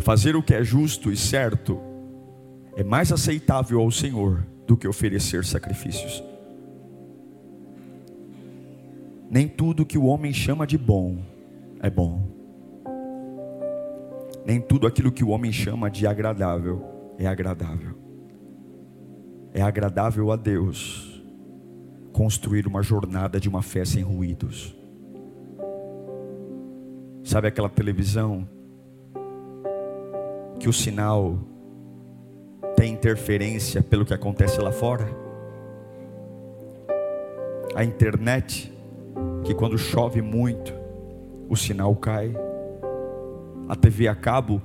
[0.00, 1.80] Fazer o que é justo e certo
[2.76, 6.22] é mais aceitável ao Senhor do que oferecer sacrifícios.
[9.30, 11.18] Nem tudo que o homem chama de bom
[11.80, 12.22] é bom.
[14.44, 16.82] Nem tudo aquilo que o homem chama de agradável
[17.18, 17.96] é agradável.
[19.52, 21.07] É agradável a Deus
[22.12, 24.74] construir uma jornada de uma fé sem ruídos.
[27.22, 28.48] Sabe aquela televisão
[30.58, 31.38] que o sinal
[32.76, 35.06] tem interferência pelo que acontece lá fora?
[37.74, 38.72] A internet,
[39.44, 40.72] que quando chove muito,
[41.48, 42.34] o sinal cai.
[43.68, 44.62] A TV a cabo,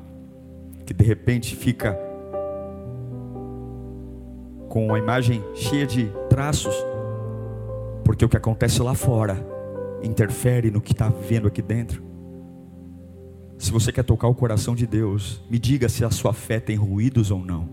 [0.85, 1.99] que de repente fica
[4.69, 6.73] com a imagem cheia de traços
[8.13, 9.43] porque o que acontece lá fora
[10.03, 12.03] interfere no que está vivendo aqui dentro.
[13.57, 16.75] Se você quer tocar o coração de Deus, me diga se a sua fé tem
[16.75, 17.67] ruídos ou não.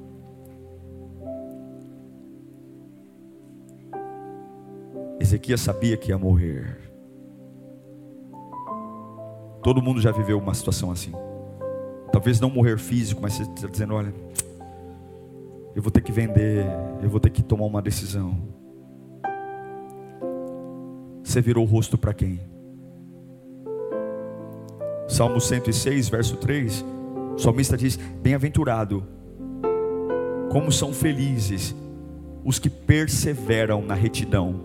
[5.21, 6.91] Ezequias sabia que ia morrer.
[9.63, 11.13] Todo mundo já viveu uma situação assim.
[12.11, 14.15] Talvez não morrer físico, mas você está dizendo: olha,
[15.77, 16.65] eu vou ter que vender,
[17.03, 18.59] eu vou ter que tomar uma decisão.
[21.31, 22.41] Você virou o rosto para quem?
[25.07, 26.85] Salmo 106, verso 3.
[27.37, 29.07] O salmista diz: Bem-aventurado,
[30.51, 31.73] como são felizes
[32.45, 34.61] os que perseveram na retidão.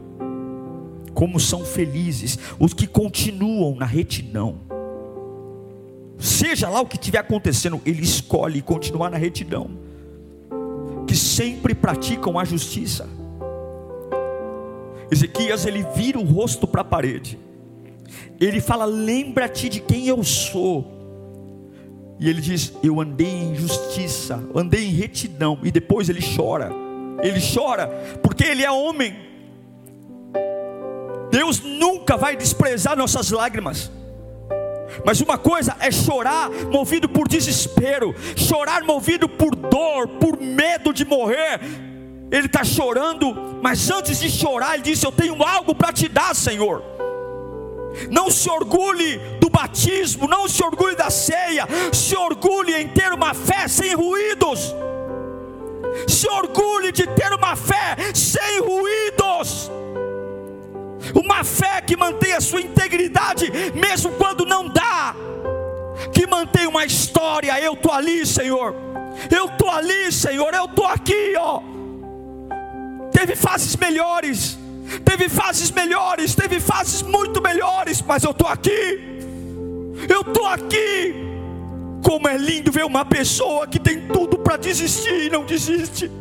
[1.14, 4.62] Como são felizes os que continuam na retidão.
[6.18, 9.70] Seja lá o que estiver acontecendo, ele escolhe continuar na retidão.
[11.06, 13.08] Que sempre praticam a justiça
[15.12, 17.38] Ezequias ele vira o rosto para a parede.
[18.40, 20.94] Ele fala: Lembra-te de quem eu sou.
[22.20, 25.60] E ele diz: Eu andei em justiça, andei em retidão.
[25.64, 26.72] E depois ele chora.
[27.22, 27.88] Ele chora
[28.22, 29.16] porque ele é homem.
[31.32, 33.92] Deus nunca vai desprezar nossas lágrimas.
[35.04, 41.04] Mas uma coisa é chorar movido por desespero, chorar movido por dor, por medo de
[41.04, 41.60] morrer,
[42.32, 46.36] ele está chorando, mas antes de chorar, ele disse: Eu tenho algo para te dar,
[46.36, 46.84] Senhor.
[48.10, 53.34] Não se orgulhe do batismo, não se orgulhe da ceia, se orgulhe em ter uma
[53.34, 54.76] fé sem ruídos.
[56.08, 59.72] Se orgulhe de ter uma fé sem ruídos.
[61.14, 65.16] Uma fé que mantém a sua integridade, mesmo quando não dá.
[66.12, 67.58] Que mantém uma história.
[67.62, 68.76] Eu estou ali, Senhor.
[69.32, 70.54] Eu estou ali, Senhor.
[70.54, 71.75] Eu estou aqui, ó.
[73.16, 74.58] Teve fases melhores.
[75.06, 79.00] Teve fases melhores, teve fases muito melhores, mas eu estou aqui.
[80.10, 81.16] Eu estou aqui.
[82.04, 86.12] Como é lindo ver uma pessoa que tem tudo para desistir e não desiste.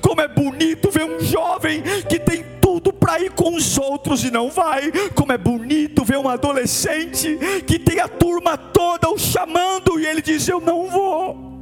[0.00, 4.30] Como é bonito ver um jovem que tem tudo para ir com os outros e
[4.30, 4.90] não vai.
[5.14, 10.20] Como é bonito ver um adolescente que tem a turma toda o chamando e ele
[10.20, 11.55] diz: Eu não vou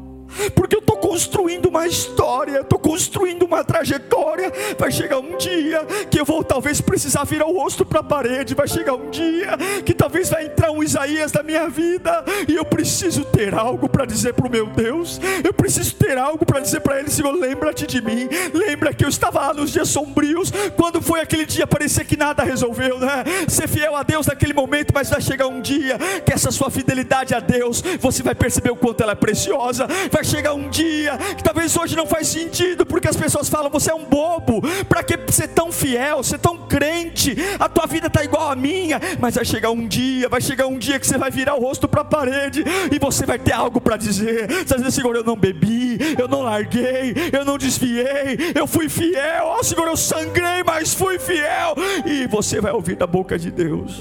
[0.55, 4.53] porque eu estou construindo uma história, estou construindo uma trajetória.
[4.79, 8.55] Vai chegar um dia que eu vou talvez precisar virar o rosto para a parede.
[8.55, 12.65] Vai chegar um dia que talvez vai entrar um Isaías na minha vida e eu
[12.65, 15.21] preciso ter algo para dizer para o meu Deus.
[15.43, 18.29] Eu preciso ter algo para dizer para Ele: Senhor, lembra-te de mim.
[18.53, 22.43] Lembra que eu estava lá nos dias sombrios, quando foi aquele dia parecia que nada
[22.43, 23.25] resolveu, né?
[23.49, 27.35] Ser fiel a Deus naquele momento, mas vai chegar um dia que essa sua fidelidade
[27.35, 29.87] a Deus, você vai perceber o quanto ela é preciosa.
[30.11, 33.71] Vai vai chegar um dia que talvez hoje não faz sentido, porque as pessoas falam:
[33.71, 37.37] você é um bobo, para que ser tão fiel, ser tão crente?
[37.61, 40.79] A tua vida está igual à minha, mas vai chegar um dia, vai chegar um
[40.79, 43.81] dia que você vai virar o rosto para a parede e você vai ter algo
[43.81, 44.49] para dizer.
[44.49, 48.89] Você vai dizer: Senhor, eu não bebi, eu não larguei, eu não desviei, eu fui
[48.89, 51.75] fiel, ó oh, Senhor, eu sangrei, mas fui fiel,
[52.07, 54.01] e você vai ouvir da boca de Deus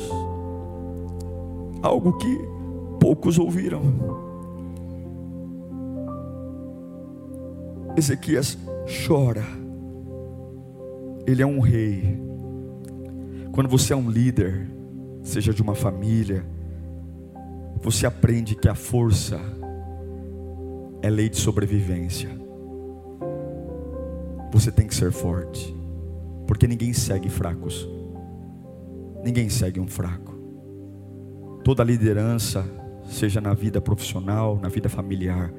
[1.81, 2.39] algo que
[2.97, 4.32] poucos ouviram.
[7.95, 8.57] Ezequias
[9.05, 9.43] chora.
[11.27, 12.19] Ele é um rei.
[13.51, 14.67] Quando você é um líder,
[15.21, 16.43] seja de uma família,
[17.81, 19.39] você aprende que a força
[21.03, 22.29] é lei de sobrevivência.
[24.51, 25.75] Você tem que ser forte,
[26.47, 27.87] porque ninguém segue fracos.
[29.23, 30.33] Ninguém segue um fraco.
[31.63, 32.65] Toda liderança,
[33.05, 35.53] seja na vida profissional, na vida familiar,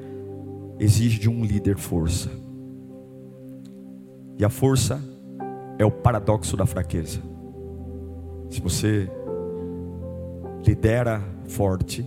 [0.79, 2.31] exige de um líder força.
[4.39, 5.01] E a força
[5.79, 7.21] é o paradoxo da fraqueza.
[8.51, 9.11] Se você
[10.67, 12.05] lidera forte,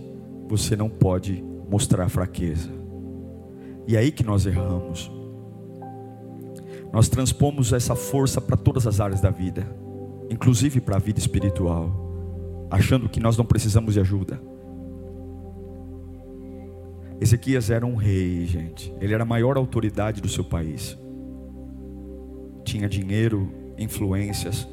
[0.48, 2.70] você não pode mostrar fraqueza.
[3.86, 5.10] E é aí que nós erramos.
[6.92, 9.66] Nós transpomos essa força para todas as áreas da vida,
[10.30, 14.40] inclusive para a vida espiritual, achando que nós não precisamos de ajuda.
[17.20, 18.94] Ezequias era um rei, gente.
[19.00, 20.96] Ele era a maior autoridade do seu país.
[22.64, 24.68] Tinha dinheiro, influências,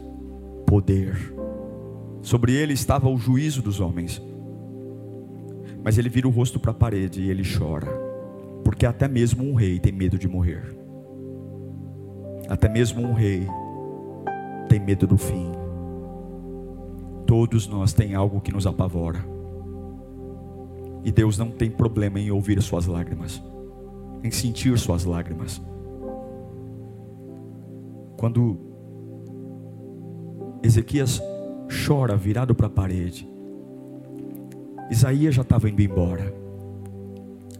[0.68, 1.34] poder.
[2.22, 4.22] Sobre ele estava o juízo dos homens.
[5.84, 7.88] Mas ele vira o rosto para a parede e ele chora.
[8.64, 10.76] Porque até mesmo um rei tem medo de morrer.
[12.48, 13.48] Até mesmo um rei
[14.70, 15.52] tem medo do fim.
[17.26, 19.35] Todos nós tem algo que nos apavora.
[21.06, 23.42] E Deus não tem problema em ouvir as suas lágrimas,
[24.24, 25.62] em sentir suas lágrimas.
[28.18, 28.58] Quando
[30.64, 31.22] Ezequias
[31.86, 33.30] chora virado para a parede,
[34.90, 36.34] Isaías já estava indo embora.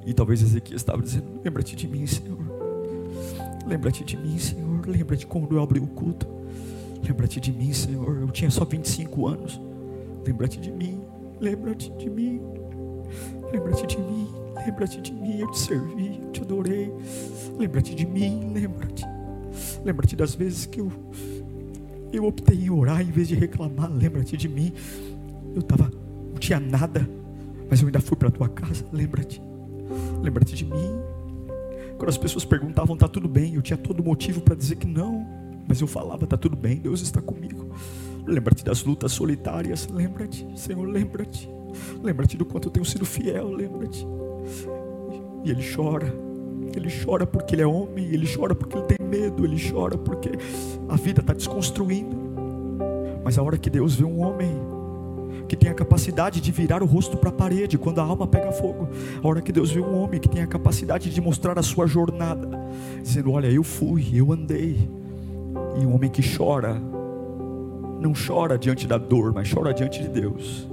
[0.08, 2.40] E talvez Ezequias estava dizendo: Lembra-te de mim, Senhor.
[3.68, 4.88] Lembra-te de mim, Senhor.
[4.88, 6.28] Lembra-te quando eu abri o culto.
[7.08, 8.22] Lembra-te de mim, Senhor.
[8.22, 9.62] Eu tinha só 25 anos.
[10.26, 11.00] Lembra-te de mim.
[11.40, 12.42] Lembra-te de mim.
[13.52, 14.28] Lembra-te de mim,
[14.66, 16.92] lembra-te de mim, eu te servi, eu te adorei.
[17.58, 19.06] Lembra-te de mim, lembra-te.
[19.84, 20.92] Lembra-te das vezes que eu,
[22.12, 23.92] eu optei em orar em vez de reclamar.
[23.92, 24.74] Lembra-te de mim.
[25.54, 25.92] Eu estava,
[26.32, 27.08] não tinha nada,
[27.70, 28.86] mas eu ainda fui para a tua casa.
[28.92, 29.42] Lembra-te.
[30.22, 31.16] Lembra-te de mim.
[31.98, 35.26] Quando as pessoas perguntavam, está tudo bem, eu tinha todo motivo para dizer que não,
[35.68, 37.74] mas eu falava, está tudo bem, Deus está comigo.
[38.26, 41.50] Lembra-te das lutas solitárias, lembra-te, Senhor, lembra-te.
[42.04, 44.08] Lembra-te do quanto eu tenho sido fiel, lembra-te.
[45.44, 46.14] E ele chora.
[46.76, 50.32] Ele chora porque ele é homem, ele chora porque ele tem medo, ele chora porque
[50.90, 52.16] a vida está desconstruindo.
[53.24, 54.52] Mas a hora que Deus vê um homem
[55.48, 58.52] que tem a capacidade de virar o rosto para a parede quando a alma pega
[58.52, 58.90] fogo,
[59.22, 61.88] a hora que Deus vê um homem que tem a capacidade de mostrar a sua
[61.88, 62.50] jornada,
[63.02, 64.90] dizendo: Olha, eu fui, eu andei.
[65.80, 66.82] E um homem que chora,
[68.00, 70.68] não chora diante da dor, mas chora diante de Deus.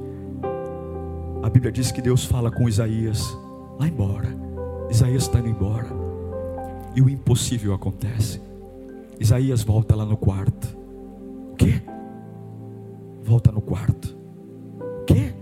[1.42, 3.36] A Bíblia diz que Deus fala com Isaías:
[3.78, 4.28] lá embora.
[4.88, 5.88] Isaías está indo embora.
[6.94, 8.40] E o impossível acontece.
[9.18, 10.76] Isaías volta lá no quarto.
[11.52, 11.82] O quê?
[13.22, 14.16] Volta no quarto.
[15.00, 15.34] O quê?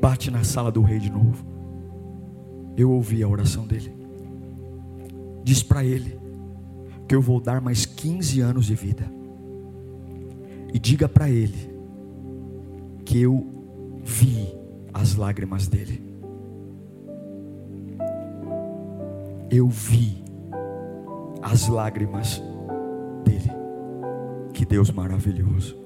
[0.00, 1.44] Bate na sala do rei de novo.
[2.76, 3.94] Eu ouvi a oração dele.
[5.42, 6.20] Diz para ele
[7.08, 9.10] que eu vou dar mais 15 anos de vida.
[10.72, 11.70] E diga para ele
[13.04, 13.55] que eu
[14.06, 14.56] vi
[14.94, 16.00] as lágrimas dele.
[19.50, 20.24] Eu vi
[21.42, 22.40] as lágrimas
[23.24, 23.50] dele.
[24.54, 25.76] Que Deus maravilhoso.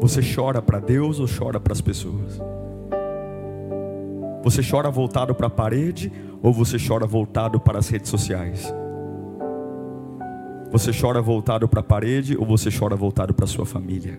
[0.00, 2.40] Você chora para Deus ou chora para as pessoas?
[4.44, 6.12] Você chora voltado para a parede
[6.42, 8.72] ou você chora voltado para as redes sociais?
[10.72, 14.18] Você chora voltado para a parede ou você chora voltado para sua família?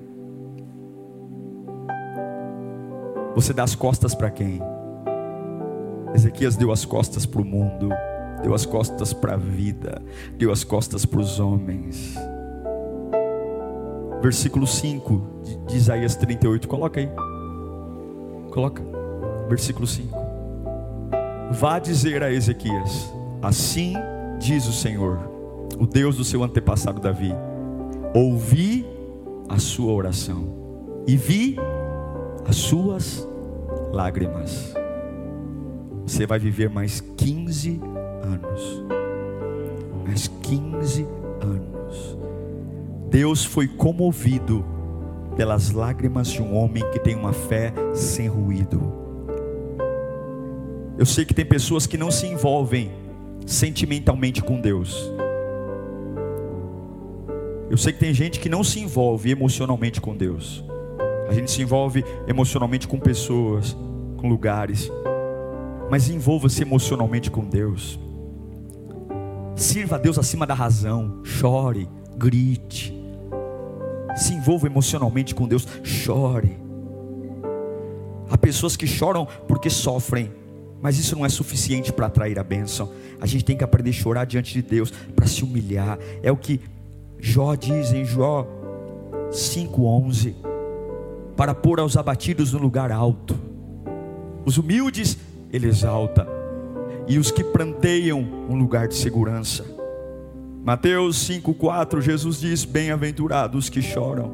[3.34, 4.62] Você dá as costas para quem?
[6.14, 7.90] Ezequias deu as costas para o mundo,
[8.44, 10.00] deu as costas para a vida,
[10.38, 12.16] deu as costas para os homens.
[14.22, 15.22] Versículo 5
[15.68, 17.10] de Isaías 38, coloca aí.
[18.52, 18.84] Coloca.
[19.50, 20.16] Versículo 5.
[21.52, 23.96] Vá dizer a Ezequias: Assim
[24.40, 25.33] diz o Senhor,
[25.80, 27.34] o Deus do seu antepassado Davi:
[28.14, 28.86] Ouvi
[29.50, 31.58] a sua oração e vi
[32.46, 33.28] as suas
[33.92, 34.74] lágrimas
[36.06, 37.80] você vai viver mais 15
[38.24, 38.84] anos.
[40.06, 41.08] Mais 15
[41.42, 42.18] anos.
[43.10, 44.66] Deus foi comovido
[45.36, 48.82] pelas lágrimas de um homem que tem uma fé sem ruído.
[50.98, 52.92] Eu sei que tem pessoas que não se envolvem
[53.46, 55.12] sentimentalmente com Deus.
[57.74, 60.64] Eu sei que tem gente que não se envolve emocionalmente com Deus.
[61.28, 63.76] A gente se envolve emocionalmente com pessoas,
[64.18, 64.92] com lugares
[65.94, 68.00] mas envolva-se emocionalmente com Deus.
[69.56, 72.92] Sirva a Deus acima da razão, chore, grite.
[74.16, 76.58] Se envolva emocionalmente com Deus, chore.
[78.28, 80.32] Há pessoas que choram porque sofrem,
[80.82, 82.92] mas isso não é suficiente para atrair a bênção.
[83.22, 86.00] A gente tem que aprender a chorar diante de Deus para se humilhar.
[86.24, 86.60] É o que
[87.26, 88.46] Jó diz em Jó
[89.32, 90.36] 5:11,
[91.38, 93.34] para pôr aos abatidos no lugar alto.
[94.46, 95.18] Os humildes
[95.50, 96.28] ele exalta,
[97.08, 98.20] e os que planteiam
[98.50, 99.64] um lugar de segurança.
[100.66, 104.30] Mateus 5,4, Jesus diz: Bem-aventurados que choram,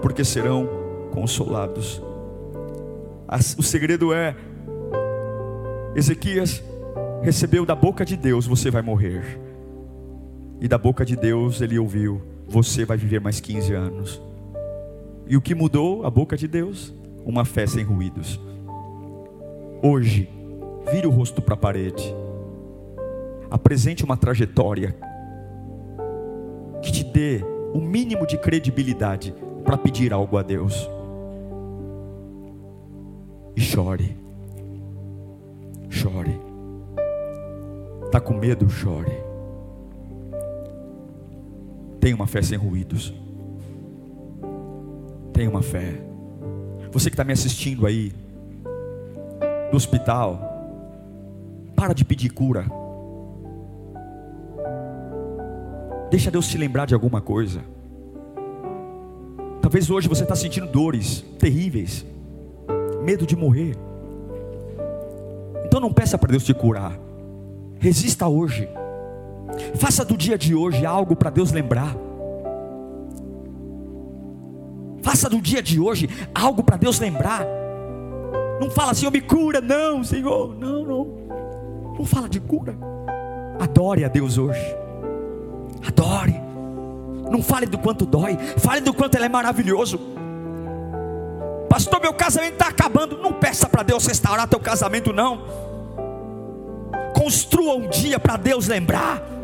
[0.00, 0.68] porque serão
[1.10, 2.00] consolados.
[3.58, 4.36] O segredo é:
[5.96, 6.62] Ezequias
[7.22, 9.47] recebeu da boca de Deus, você vai morrer.
[10.60, 14.22] E da boca de Deus ele ouviu: Você vai viver mais 15 anos.
[15.26, 16.92] E o que mudou a boca de Deus?
[17.24, 18.40] Uma fé sem ruídos.
[19.82, 20.28] Hoje,
[20.90, 22.14] vire o rosto para a parede.
[23.50, 24.96] Apresente uma trajetória
[26.82, 27.44] que te dê
[27.74, 29.34] o mínimo de credibilidade
[29.64, 30.88] para pedir algo a Deus.
[33.54, 34.16] E chore.
[35.90, 36.40] Chore.
[38.06, 38.68] Está com medo?
[38.70, 39.27] Chore.
[42.00, 43.12] Tenha uma fé sem ruídos.
[45.32, 46.00] Tenha uma fé.
[46.92, 48.12] Você que está me assistindo aí,
[49.70, 50.40] do hospital,
[51.76, 52.66] para de pedir cura.
[56.10, 57.60] Deixa Deus te lembrar de alguma coisa.
[59.60, 62.06] Talvez hoje você está sentindo dores terríveis,
[63.04, 63.76] medo de morrer.
[65.66, 66.98] Então não peça para Deus te curar.
[67.78, 68.68] Resista hoje.
[69.76, 71.94] Faça do dia de hoje algo para Deus lembrar.
[75.02, 77.46] Faça do dia de hoje algo para Deus lembrar.
[78.60, 79.60] Não fala, Senhor, me cura.
[79.60, 80.54] Não, Senhor.
[80.54, 81.18] Não, não.
[81.98, 82.76] Não fala de cura.
[83.58, 84.60] Adore a Deus hoje.
[85.86, 86.34] Adore.
[87.30, 88.36] Não fale do quanto dói.
[88.58, 89.98] Fale do quanto Ele é maravilhoso.
[91.68, 93.18] Pastor, meu casamento está acabando.
[93.18, 95.42] Não peça para Deus restaurar teu casamento, não.
[97.14, 99.37] Construa um dia para Deus lembrar.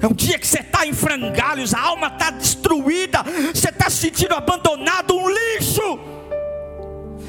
[0.00, 3.22] É um dia que você está em frangalhos, a alma está destruída,
[3.52, 6.18] você está se sentindo abandonado, um lixo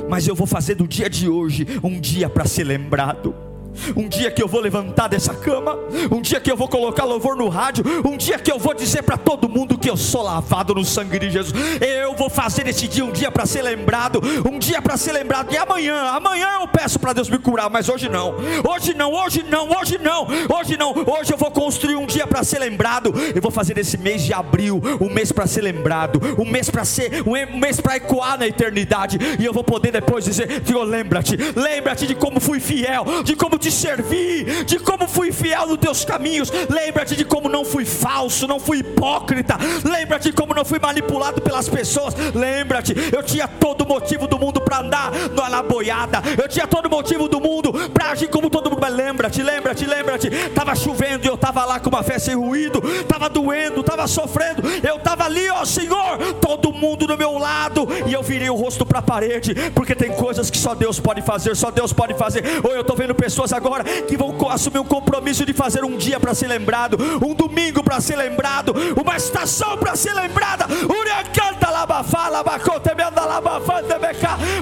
[0.09, 3.48] mas eu vou fazer do dia de hoje um dia para ser lembrado.
[3.95, 5.77] Um dia que eu vou levantar dessa cama,
[6.11, 9.03] um dia que eu vou colocar louvor no rádio, um dia que eu vou dizer
[9.03, 11.53] para todo mundo que eu sou lavado no sangue de Jesus.
[11.79, 15.51] Eu vou fazer esse dia um dia para ser lembrado, um dia para ser lembrado.
[15.51, 18.35] E amanhã, amanhã eu peço para Deus me curar, mas hoje não.
[18.67, 20.91] Hoje não, hoje não, hoje não, hoje não.
[20.91, 23.13] Hoje eu vou construir um dia para ser lembrado.
[23.33, 26.85] Eu vou fazer esse mês de abril um mês para ser lembrado, um mês para
[26.85, 29.17] ser, um mês para ecoar na eternidade.
[29.39, 33.58] E eu vou poder depois dizer: Senhor, lembra-te, lembra-te de como fui fiel, de como
[33.59, 36.51] te servi, de como fui fiel nos teus caminhos.
[36.69, 39.57] Lembra-te de como não fui falso, não fui hipócrita.
[39.83, 42.15] Lembra-te de como não fui manipulado pelas pessoas.
[42.33, 45.11] Lembra-te, eu tinha todo motivo do mundo para andar
[45.49, 46.21] na boiada.
[46.41, 48.79] Eu tinha todo motivo do mundo para agir como todo mundo.
[48.81, 50.27] Mas lembra-te, lembra-te, lembra-te.
[50.27, 52.81] Estava chovendo e eu estava lá com uma fé sem ruído.
[53.01, 54.63] Estava doendo, estava sofrendo.
[54.87, 57.87] Eu estava ali, ó Senhor, todo mundo do meu lado.
[58.07, 59.53] E eu virei o rosto para a parede.
[59.75, 62.43] Porque tem coisas que só Deus pode fazer, só Deus pode fazer.
[62.63, 66.19] Ou eu estou vendo pessoas agora que vão assumir um compromisso de fazer um dia
[66.19, 70.65] para ser lembrado, um domingo para ser lembrado, uma estação para ser lembrada.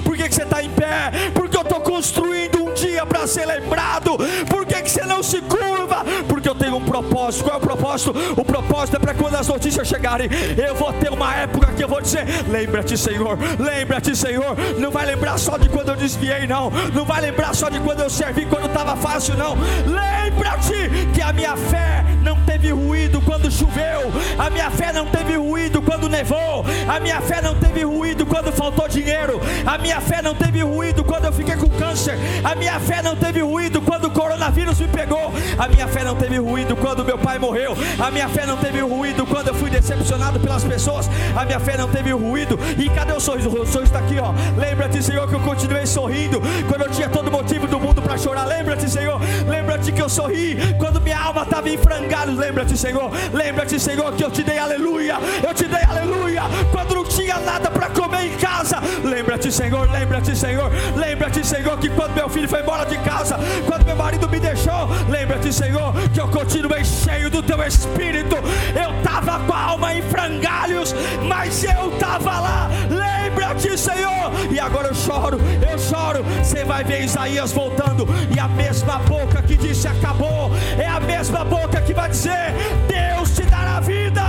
[0.02, 1.30] Por que, que você está em pé?
[1.34, 4.16] Porque eu estou construindo um dia para ser lembrado.
[4.48, 6.04] Por que, que você não se curva?
[6.28, 7.44] Porque eu tenho um propósito.
[7.44, 8.14] Qual é o propósito?
[8.36, 11.88] O propósito é para quando as notícias chegarem, eu vou ter uma época que eu
[11.88, 14.56] vou dizer: lembra-te, Senhor, lembra-te, Senhor.
[14.78, 16.70] Não vai lembrar só de quando eu desviei, não.
[16.92, 19.56] Não vai lembrar só de quando eu servi, quando estava fácil, não.
[19.86, 25.36] Lembra-te que a minha fé não teve ruído quando choveu, a minha fé não teve
[25.36, 30.20] ruído quando nevou, a minha fé não teve ruído quando faltou dinheiro, a minha fé
[30.20, 34.06] não teve ruído quando eu fiquei com câncer, a minha fé não teve ruído quando
[34.06, 38.10] o coronavírus me pegou, a minha fé não teve ruído quando meu pai morreu, a
[38.10, 41.88] minha fé não teve ruído quando eu fui decepcionado pelas pessoas, a minha fé não
[41.88, 42.58] teve ruído.
[42.76, 43.48] E cadê o sorriso?
[43.48, 44.32] O sorriso está aqui, ó.
[44.56, 48.44] Lembra-te, Senhor, que eu continuei sorrindo quando eu tinha todo motivo do mundo para chorar.
[48.44, 49.20] Lembra-te, Senhor.
[49.46, 52.36] Lembra-te que eu sorri quando minha alma estava em frangalhos.
[52.38, 53.10] Lembra-te, Senhor.
[53.32, 55.16] Lembra-te, Senhor, que eu te dei aleluia.
[55.46, 58.78] Eu te dei aleluia quando não tinha nada para comer em casa.
[59.04, 59.90] Lembra-te, Senhor.
[59.90, 60.70] Lembra-te, Senhor.
[60.96, 64.88] Lembra-te, Senhor, que quando meu filho foi embora de casa, quando meu marido me deixou,
[65.08, 68.36] lembra-te, Senhor, que eu continuei cheio do teu espírito.
[68.74, 70.94] Eu estava com a alma em frangalhos,
[71.26, 72.70] mas eu estava lá.
[72.90, 74.32] Lembra-te, Senhor.
[74.50, 75.38] E agora eu choro,
[75.70, 76.24] eu choro.
[76.42, 81.44] Você vai ver Isaías voltando, e a mesma boca que disse acabou, é a mesma
[81.44, 82.54] boca que vai dizer:
[82.86, 84.22] Deus te dará vida.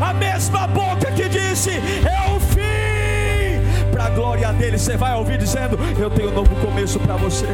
[0.00, 2.37] A mesma boca que disse: É
[4.18, 7.46] glória dele, você vai ouvir dizendo: Eu tenho um novo começo para você.